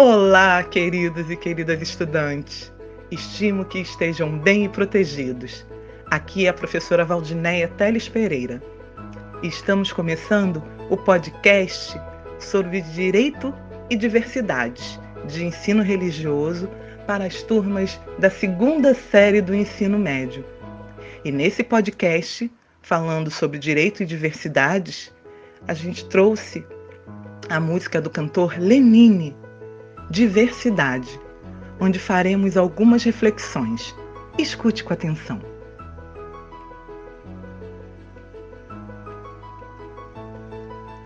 Olá, 0.00 0.62
queridos 0.62 1.28
e 1.28 1.34
queridas 1.34 1.82
estudantes. 1.82 2.72
Estimo 3.10 3.64
que 3.64 3.80
estejam 3.80 4.38
bem 4.38 4.64
e 4.64 4.68
protegidos. 4.68 5.66
Aqui 6.08 6.46
é 6.46 6.50
a 6.50 6.54
professora 6.54 7.04
Valdinéia 7.04 7.66
Teles 7.66 8.08
Pereira. 8.08 8.62
Estamos 9.42 9.92
começando 9.92 10.62
o 10.88 10.96
podcast 10.96 12.00
sobre 12.38 12.80
direito 12.80 13.52
e 13.90 13.96
diversidades 13.96 15.00
de 15.26 15.44
ensino 15.44 15.82
religioso 15.82 16.70
para 17.04 17.24
as 17.24 17.42
turmas 17.42 18.00
da 18.20 18.30
segunda 18.30 18.94
série 18.94 19.42
do 19.42 19.52
ensino 19.52 19.98
médio. 19.98 20.44
E 21.24 21.32
nesse 21.32 21.64
podcast, 21.64 22.48
falando 22.82 23.32
sobre 23.32 23.58
direito 23.58 24.04
e 24.04 24.06
diversidades, 24.06 25.12
a 25.66 25.74
gente 25.74 26.04
trouxe 26.04 26.64
a 27.48 27.58
música 27.58 28.00
do 28.00 28.08
cantor 28.08 28.56
Lenine 28.60 29.34
diversidade, 30.10 31.20
onde 31.80 31.98
faremos 31.98 32.56
algumas 32.56 33.04
reflexões. 33.04 33.94
Escute 34.38 34.84
com 34.84 34.92
atenção. 34.92 35.40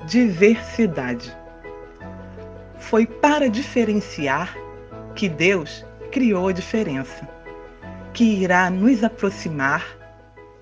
Diversidade. 0.07 1.35
Foi 2.79 3.07
para 3.07 3.49
diferenciar 3.49 4.55
que 5.15 5.29
Deus 5.29 5.85
criou 6.11 6.49
a 6.49 6.53
diferença, 6.53 7.27
que 8.13 8.43
irá 8.43 8.69
nos 8.69 9.03
aproximar, 9.03 9.85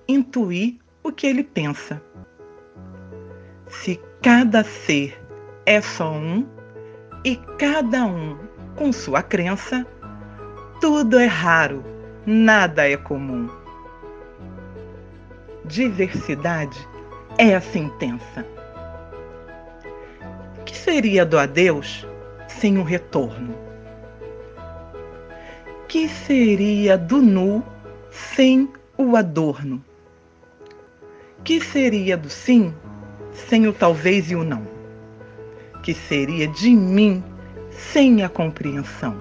intuir 0.07 0.79
o 1.03 1.11
que 1.11 1.27
ele 1.27 1.43
pensa. 1.43 2.01
Se 3.69 4.01
cada 4.23 4.63
ser 4.63 5.21
é 5.67 5.81
só 5.81 6.13
um, 6.13 6.47
e 7.25 7.37
cada 7.59 8.05
um 8.05 8.39
com 8.77 8.93
sua 8.93 9.23
crença, 9.23 9.87
tudo 10.81 11.19
é 11.19 11.27
raro, 11.27 11.85
nada 12.25 12.89
é 12.89 12.97
comum. 12.97 13.49
Diversidade 15.67 16.79
é 17.37 17.55
a 17.55 17.61
sentença. 17.61 18.47
Que 20.65 20.77
seria 20.77 21.27
do 21.27 21.39
adeus 21.39 22.07
sem 22.49 22.79
o 22.79 22.83
retorno? 22.83 23.55
Que 25.89 26.09
seria 26.09 26.97
do 26.97 27.21
nu 27.21 27.63
sem 28.11 28.69
o 28.97 29.17
adorno? 29.17 29.85
Que 31.45 31.61
seria 31.61 32.17
do 32.17 32.31
sim 32.31 32.75
sem 33.35 33.67
o 33.67 33.73
talvez 33.73 34.31
e 34.31 34.37
o 34.37 34.45
não? 34.45 34.80
Que 35.83 35.95
seria 35.95 36.47
de 36.49 36.71
mim 36.71 37.23
sem 37.71 38.23
a 38.23 38.29
compreensão. 38.29 39.17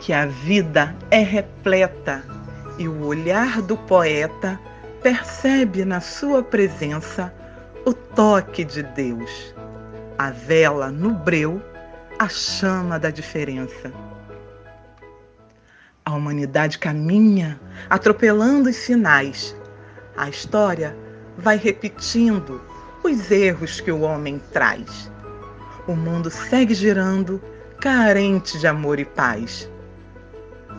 Que 0.00 0.12
a 0.12 0.26
vida 0.26 0.94
é 1.10 1.20
repleta 1.20 2.24
e 2.78 2.88
o 2.88 3.06
olhar 3.06 3.62
do 3.62 3.76
poeta 3.76 4.58
percebe 5.02 5.84
na 5.84 6.00
sua 6.00 6.42
presença 6.42 7.32
o 7.84 7.92
toque 7.92 8.64
de 8.64 8.82
Deus, 8.82 9.54
a 10.18 10.30
vela 10.30 10.90
no 10.90 11.10
breu, 11.10 11.60
a 12.18 12.28
chama 12.28 12.98
da 12.98 13.10
diferença. 13.10 13.92
A 16.04 16.12
humanidade 16.14 16.78
caminha, 16.78 17.60
atropelando 17.88 18.68
os 18.68 18.76
sinais. 18.76 19.56
A 20.16 20.28
história 20.28 20.96
vai 21.38 21.56
repetindo 21.56 22.60
os 23.04 23.30
erros 23.30 23.80
que 23.80 23.90
o 23.90 24.02
homem 24.02 24.40
traz. 24.52 25.10
O 25.86 25.94
mundo 25.94 26.30
segue 26.30 26.74
girando, 26.74 27.42
carente 27.80 28.58
de 28.58 28.66
amor 28.66 29.00
e 29.00 29.04
paz. 29.04 29.68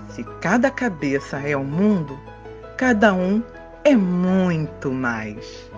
Se 0.09 0.23
cada 0.39 0.72
cabeça 0.72 1.38
é 1.39 1.56
o 1.57 1.63
mundo, 1.63 2.17
cada 2.78 3.13
um 3.13 3.44
é 3.83 3.95
muito 3.95 4.91
mais. 4.91 5.69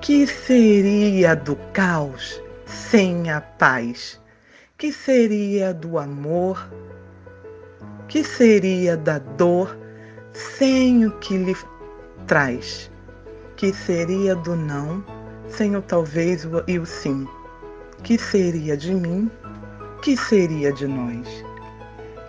Que 0.00 0.26
seria 0.26 1.34
do 1.34 1.56
caos 1.72 2.40
sem 2.64 3.30
a 3.30 3.40
paz? 3.40 4.20
Que 4.78 4.92
seria 4.92 5.74
do 5.74 5.98
amor? 5.98 6.70
Que 8.08 8.22
seria 8.22 8.96
da 8.96 9.18
dor 9.18 9.76
sem 10.32 11.06
o 11.06 11.18
que 11.18 11.36
lhe 11.36 11.56
traz? 12.26 12.90
Que 13.56 13.72
seria 13.72 14.36
do 14.36 14.54
não 14.54 15.02
sem 15.48 15.74
o 15.76 15.80
talvez 15.80 16.46
e 16.66 16.78
o 16.78 16.84
sim? 16.84 17.26
Que 18.02 18.18
seria 18.18 18.76
de 18.76 18.94
mim? 18.94 19.30
Que 20.02 20.14
seria 20.14 20.70
de 20.70 20.86
nós? 20.86 21.26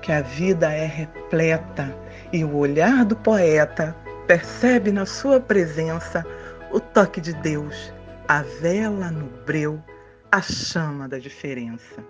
Que 0.01 0.13
a 0.13 0.21
vida 0.21 0.71
é 0.71 0.85
repleta 0.85 1.93
e 2.31 2.45
o 2.45 2.55
olhar 2.55 3.03
do 3.03 3.13
poeta 3.13 3.93
percebe 4.25 4.89
na 4.89 5.05
sua 5.05 5.37
presença 5.37 6.25
o 6.71 6.79
toque 6.79 7.19
de 7.19 7.33
Deus, 7.33 7.93
a 8.25 8.41
vela 8.41 9.11
no 9.11 9.27
breu, 9.45 9.83
a 10.31 10.41
chama 10.41 11.09
da 11.09 11.19
diferença. 11.19 12.01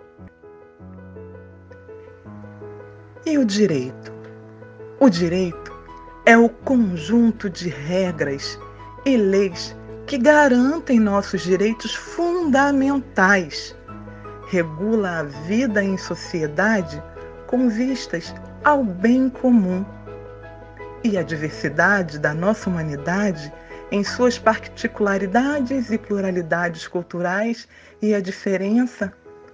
E 3.26 3.36
o 3.36 3.44
direito? 3.44 4.12
O 5.00 5.10
direito 5.10 5.76
é 6.24 6.38
o 6.38 6.48
conjunto 6.48 7.50
de 7.50 7.68
regras 7.68 8.56
e 9.08 9.16
leis 9.16 9.74
que 10.06 10.18
garantem 10.18 11.00
nossos 11.00 11.42
direitos 11.42 11.94
fundamentais. 11.94 13.76
Regula 14.48 15.20
a 15.20 15.22
vida 15.22 15.82
em 15.82 15.96
sociedade 15.96 17.02
com 17.46 17.68
vistas 17.68 18.34
ao 18.64 18.84
bem 18.84 19.28
comum. 19.28 19.84
E 21.02 21.16
a 21.16 21.22
diversidade 21.22 22.18
da 22.18 22.34
nossa 22.34 22.68
humanidade, 22.68 23.52
em 23.90 24.02
suas 24.04 24.38
particularidades 24.38 25.90
e 25.90 25.98
pluralidades 25.98 26.86
culturais 26.86 27.68
e 28.02 28.14
a 28.14 28.20
diferença, 28.20 29.12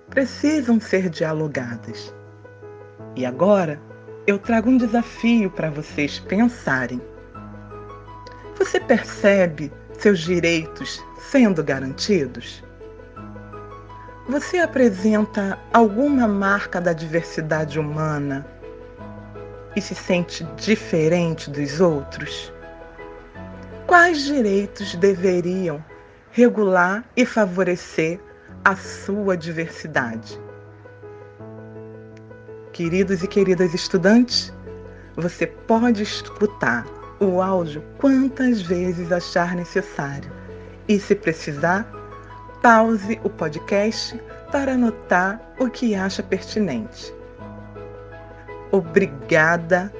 precisam 0.09 0.81
ser 0.81 1.09
dialogadas. 1.09 2.15
E 3.16 3.25
agora 3.25 3.81
eu 4.26 4.38
trago 4.38 4.71
um 4.71 4.76
desafio 4.76 5.50
para 5.50 5.71
vocês 5.71 6.19
pensarem. 6.19 7.00
Você 8.59 8.78
percebe 8.78 9.72
seus 9.98 10.20
direitos 10.20 11.04
sendo 11.19 11.62
garantidos? 11.62 12.62
Você 14.28 14.59
apresenta 14.59 15.59
alguma 15.72 16.28
marca 16.28 16.81
da 16.81 16.92
diversidade 16.92 17.78
humana 17.78 18.47
e 19.75 19.81
se 19.81 19.94
sente 19.94 20.44
diferente 20.56 21.50
dos 21.50 21.81
outros? 21.81 22.53
Quais 23.87 24.22
direitos 24.22 24.94
deveriam 24.94 25.84
regular 26.31 27.04
e 27.16 27.26
favorecer 27.26 28.21
a 28.65 28.76
sua 28.76 29.36
diversidade? 29.36 30.41
Queridos 32.72 33.22
e 33.22 33.26
queridas 33.28 33.75
estudantes, 33.75 34.54
você 35.16 35.47
pode 35.47 36.03
escutar 36.03 36.86
o 37.25 37.43
áudio 37.43 37.83
quantas 37.99 38.62
vezes 38.62 39.11
achar 39.11 39.55
necessário. 39.55 40.31
E 40.89 40.99
se 40.99 41.15
precisar, 41.15 41.91
pause 42.62 43.19
o 43.25 43.31
podcast 43.31 44.21
para 44.51 44.73
anotar 44.73 45.41
o 45.59 45.69
que 45.69 45.95
acha 45.95 46.23
pertinente. 46.23 47.15
Obrigada! 48.71 49.93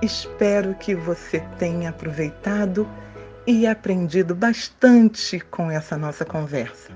Espero 0.00 0.74
que 0.74 0.94
você 0.94 1.40
tenha 1.58 1.90
aproveitado 1.90 2.88
e 3.46 3.66
aprendido 3.66 4.34
bastante 4.34 5.38
com 5.38 5.70
essa 5.70 5.96
nossa 5.96 6.24
conversa. 6.24 6.90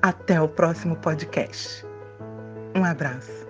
Até 0.00 0.40
o 0.40 0.48
próximo 0.48 0.96
podcast. 0.96 1.86
Um 2.74 2.84
abraço. 2.84 3.41